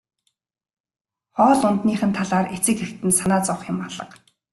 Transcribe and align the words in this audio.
Хоол 1.37 1.61
ундных 1.69 2.01
нь 2.07 2.15
талаар 2.17 2.45
эцэг 2.55 2.77
эхэд 2.85 3.01
нь 3.07 3.17
санаа 3.19 3.41
зовох 3.45 3.63
юм 3.71 3.79
алга. 3.87 4.05